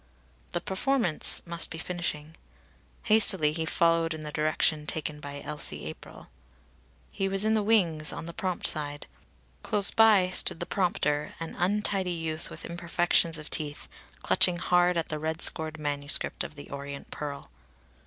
[0.53, 2.35] The performance must be finishing.
[3.03, 6.29] Hastily he followed in the direction taken by Elsie April.
[7.11, 9.05] He was in the wings, on the prompt side.
[9.61, 13.87] Close by stood the prompter, an untidy youth with imperfections of teeth,
[14.23, 17.51] clutching hard at the red scored manuscript of "The Orient Pearl."